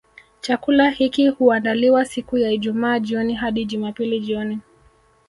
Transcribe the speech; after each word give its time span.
Chakula 0.41 0.89
hiki 0.89 1.27
huandaliwa 1.27 2.05
siku 2.05 2.37
ya 2.37 2.51
Ijumaa 2.51 2.99
jioni 2.99 3.33
hadi 3.33 3.65
Jumapili 3.65 4.19
jioni 4.19 4.59